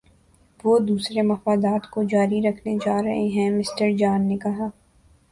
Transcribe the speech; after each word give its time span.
وہ 0.59 0.77
دوسرے 0.79 1.21
مفادات 1.23 1.89
کو 1.91 2.03
جاری 2.03 2.41
رکھنے 2.41 2.75
جا 2.85 2.95
رہے 3.03 3.27
ہیں 3.27 3.49
مِسٹر 3.49 3.91
جان 3.97 4.27
نے 4.27 4.37
کہا 4.37 4.69